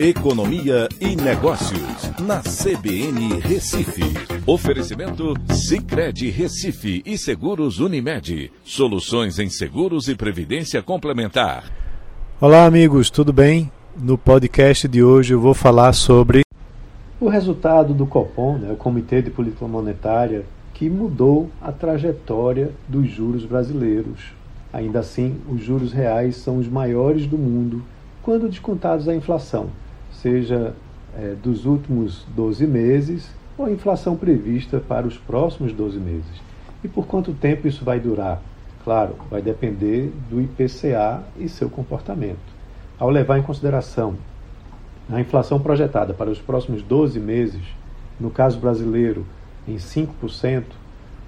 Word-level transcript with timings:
Economia 0.00 0.88
e 1.00 1.16
Negócios, 1.16 2.12
na 2.20 2.38
CBN 2.38 3.40
Recife. 3.40 4.04
Oferecimento 4.46 5.34
Cicred 5.52 6.30
Recife 6.30 7.02
e 7.04 7.18
Seguros 7.18 7.80
Unimed. 7.80 8.52
Soluções 8.62 9.40
em 9.40 9.50
seguros 9.50 10.06
e 10.06 10.14
previdência 10.14 10.80
complementar. 10.84 11.64
Olá, 12.40 12.64
amigos, 12.64 13.10
tudo 13.10 13.32
bem? 13.32 13.72
No 14.00 14.16
podcast 14.16 14.86
de 14.86 15.02
hoje 15.02 15.34
eu 15.34 15.40
vou 15.40 15.52
falar 15.52 15.92
sobre 15.92 16.42
o 17.20 17.28
resultado 17.28 17.92
do 17.92 18.06
Copom, 18.06 18.56
né, 18.56 18.70
o 18.70 18.76
Comitê 18.76 19.20
de 19.20 19.30
Política 19.30 19.66
Monetária, 19.66 20.44
que 20.74 20.88
mudou 20.88 21.50
a 21.60 21.72
trajetória 21.72 22.70
dos 22.86 23.10
juros 23.10 23.44
brasileiros. 23.44 24.32
Ainda 24.72 25.00
assim, 25.00 25.40
os 25.50 25.60
juros 25.60 25.92
reais 25.92 26.36
são 26.36 26.58
os 26.58 26.68
maiores 26.68 27.26
do 27.26 27.36
mundo 27.36 27.82
quando 28.22 28.48
descontados 28.48 29.08
a 29.08 29.14
inflação 29.16 29.70
seja 30.22 30.74
é, 31.16 31.34
dos 31.42 31.66
últimos 31.66 32.24
12 32.34 32.66
meses 32.66 33.30
ou 33.56 33.66
a 33.66 33.70
inflação 33.70 34.16
prevista 34.16 34.78
para 34.78 35.06
os 35.06 35.16
próximos 35.16 35.72
12 35.72 35.98
meses. 35.98 36.42
E 36.82 36.88
por 36.88 37.06
quanto 37.06 37.32
tempo 37.32 37.66
isso 37.66 37.84
vai 37.84 37.98
durar? 37.98 38.40
Claro, 38.84 39.16
vai 39.30 39.42
depender 39.42 40.12
do 40.30 40.40
IPCA 40.40 41.22
e 41.38 41.48
seu 41.48 41.68
comportamento. 41.68 42.38
Ao 42.98 43.10
levar 43.10 43.38
em 43.38 43.42
consideração 43.42 44.16
a 45.10 45.20
inflação 45.20 45.58
projetada 45.58 46.12
para 46.12 46.30
os 46.30 46.38
próximos 46.38 46.82
12 46.82 47.18
meses, 47.18 47.62
no 48.20 48.30
caso 48.30 48.58
brasileiro, 48.58 49.26
em 49.66 49.76
5%, 49.76 50.64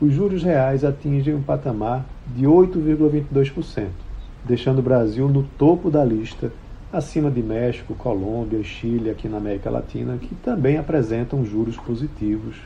os 0.01 0.13
juros 0.13 0.43
reais 0.43 0.85
atingem 0.85 1.35
um 1.35 1.43
patamar 1.43 2.05
de 2.35 2.45
8,22%, 2.45 3.89
deixando 4.45 4.79
o 4.79 4.83
Brasil 4.83 5.29
no 5.29 5.43
topo 5.59 5.91
da 5.91 6.05
lista 6.05 6.53
acima 6.93 7.31
de 7.31 7.43
México, 7.43 7.95
Colômbia, 7.95 8.63
Chile, 8.65 9.11
aqui 9.11 9.29
na 9.29 9.37
América 9.37 9.71
Latina, 9.71 10.17
que 10.17 10.35
também 10.37 10.77
apresentam 10.77 11.45
juros 11.45 11.77
positivos, 11.77 12.57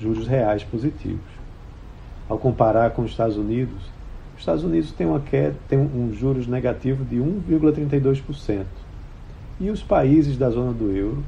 juros 0.00 0.26
reais 0.26 0.64
positivos. 0.64 1.20
Ao 2.28 2.38
comparar 2.38 2.90
com 2.90 3.02
os 3.02 3.10
Estados 3.10 3.36
Unidos, 3.36 3.82
os 4.34 4.40
Estados 4.40 4.64
Unidos 4.64 4.90
têm, 4.92 5.06
uma 5.06 5.20
queda, 5.20 5.54
têm 5.68 5.78
um 5.78 6.12
juros 6.14 6.46
negativo 6.46 7.04
de 7.04 7.16
1,32%. 7.16 8.64
E 9.60 9.70
os 9.70 9.82
países 9.82 10.36
da 10.36 10.50
zona 10.50 10.72
do 10.72 10.90
euro, 10.90 11.22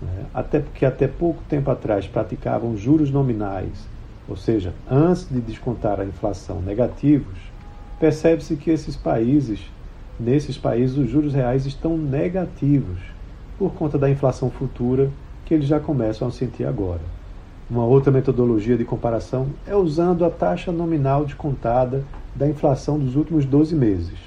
né, 0.00 0.26
até 0.32 0.60
porque 0.60 0.84
até 0.84 1.08
pouco 1.08 1.42
tempo 1.48 1.70
atrás 1.70 2.06
praticavam 2.06 2.76
juros 2.76 3.10
nominais, 3.10 3.88
ou 4.28 4.36
seja, 4.36 4.72
antes 4.88 5.28
de 5.28 5.40
descontar 5.40 6.00
a 6.00 6.04
inflação 6.04 6.60
negativos, 6.60 7.38
percebe-se 7.98 8.56
que 8.56 8.70
esses 8.70 8.94
países 8.94 9.60
Nesses 10.18 10.56
países, 10.56 10.96
os 10.96 11.10
juros 11.10 11.34
reais 11.34 11.66
estão 11.66 11.98
negativos 11.98 13.00
por 13.58 13.72
conta 13.72 13.98
da 13.98 14.08
inflação 14.08 14.48
futura 14.48 15.10
que 15.44 15.52
eles 15.52 15.66
já 15.66 15.80
começam 15.80 16.28
a 16.28 16.30
sentir 16.30 16.64
agora. 16.64 17.00
Uma 17.68 17.84
outra 17.84 18.12
metodologia 18.12 18.76
de 18.76 18.84
comparação 18.84 19.48
é 19.66 19.74
usando 19.74 20.24
a 20.24 20.30
taxa 20.30 20.70
nominal 20.70 21.24
descontada 21.24 22.04
da 22.34 22.48
inflação 22.48 22.96
dos 22.96 23.16
últimos 23.16 23.44
12 23.44 23.74
meses. 23.74 24.18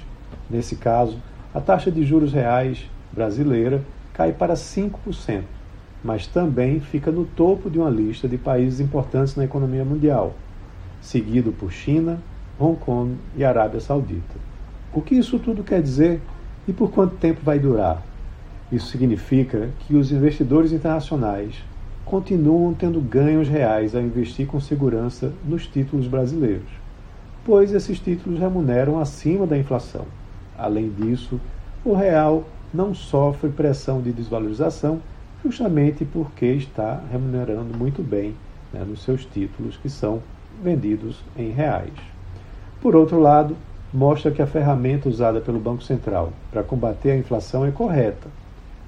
Nesse 0.50 0.76
caso, 0.76 1.16
a 1.54 1.60
taxa 1.60 1.90
de 1.90 2.04
juros 2.04 2.34
reais 2.34 2.86
brasileira 3.10 3.82
cai 4.12 4.32
para 4.32 4.54
5%, 4.54 5.42
mas 6.04 6.26
também 6.26 6.80
fica 6.80 7.10
no 7.10 7.24
topo 7.24 7.70
de 7.70 7.78
uma 7.78 7.88
lista 7.88 8.28
de 8.28 8.36
países 8.36 8.80
importantes 8.80 9.36
na 9.36 9.44
economia 9.44 9.84
mundial, 9.84 10.34
seguido 11.00 11.50
por 11.50 11.72
China, 11.72 12.18
Hong 12.58 12.78
Kong 12.78 13.16
e 13.36 13.44
Arábia 13.44 13.80
Saudita. 13.80 14.47
O 14.92 15.02
que 15.02 15.14
isso 15.14 15.38
tudo 15.38 15.62
quer 15.62 15.82
dizer 15.82 16.20
e 16.66 16.72
por 16.72 16.90
quanto 16.90 17.16
tempo 17.16 17.40
vai 17.42 17.58
durar? 17.58 18.02
Isso 18.72 18.88
significa 18.88 19.70
que 19.80 19.94
os 19.94 20.10
investidores 20.10 20.72
internacionais 20.72 21.62
continuam 22.04 22.72
tendo 22.72 23.00
ganhos 23.00 23.48
reais 23.48 23.94
ao 23.94 24.00
investir 24.00 24.46
com 24.46 24.58
segurança 24.58 25.32
nos 25.44 25.66
títulos 25.66 26.06
brasileiros, 26.06 26.70
pois 27.44 27.72
esses 27.72 28.00
títulos 28.00 28.40
remuneram 28.40 28.98
acima 28.98 29.46
da 29.46 29.58
inflação. 29.58 30.06
Além 30.56 30.90
disso, 30.90 31.38
o 31.84 31.94
real 31.94 32.44
não 32.72 32.94
sofre 32.94 33.50
pressão 33.50 34.00
de 34.00 34.10
desvalorização 34.10 35.00
justamente 35.44 36.04
porque 36.04 36.46
está 36.46 37.00
remunerando 37.10 37.76
muito 37.76 38.02
bem 38.02 38.34
né, 38.72 38.84
nos 38.86 39.02
seus 39.02 39.24
títulos 39.24 39.76
que 39.76 39.88
são 39.88 40.22
vendidos 40.62 41.22
em 41.36 41.50
reais. 41.50 41.92
Por 42.80 42.96
outro 42.96 43.20
lado, 43.20 43.56
mostra 43.92 44.30
que 44.30 44.42
a 44.42 44.46
ferramenta 44.46 45.08
usada 45.08 45.40
pelo 45.40 45.58
Banco 45.58 45.82
Central 45.82 46.32
para 46.50 46.62
combater 46.62 47.10
a 47.10 47.16
inflação 47.16 47.64
é 47.64 47.70
correta, 47.70 48.28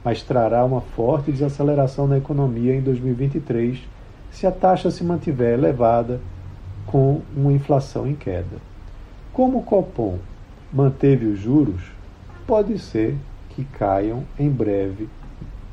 mas 0.05 0.23
trará 0.23 0.65
uma 0.65 0.81
forte 0.81 1.33
desaceleração 1.33 2.07
na 2.07 2.19
economia 2.19 2.75
em 2.75 2.81
2023 2.81 3.81
se 4.31 4.47
a 4.47 4.53
taxa 4.53 4.91
se 4.91 5.03
mantiver 5.03 5.55
elevada 5.55 6.21
com 6.87 7.21
uma 7.37 7.53
inflação 7.53 8.07
em 8.07 8.15
queda. 8.15 8.59
Como 9.33 9.59
o 9.59 9.63
Copom 9.63 10.19
manteve 10.73 11.27
os 11.27 11.39
juros, 11.39 11.83
pode 12.47 12.79
ser 12.79 13.17
que 13.51 13.65
caiam 13.65 14.25
em 14.39 14.49
breve, 14.49 15.09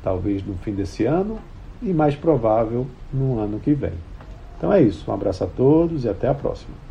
talvez 0.02 0.44
no 0.44 0.54
fim 0.54 0.72
desse 0.72 1.04
ano 1.04 1.38
e 1.82 1.92
mais 1.92 2.16
provável 2.16 2.86
no 3.12 3.38
ano 3.38 3.60
que 3.60 3.72
vem. 3.74 3.94
Então 4.56 4.72
é 4.72 4.82
isso. 4.82 5.10
Um 5.10 5.14
abraço 5.14 5.44
a 5.44 5.46
todos 5.46 6.04
e 6.04 6.08
até 6.08 6.28
a 6.28 6.34
próxima. 6.34 6.87